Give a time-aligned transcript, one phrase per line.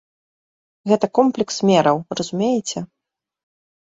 [0.91, 2.79] Гэта комплекс мераў, разумееце?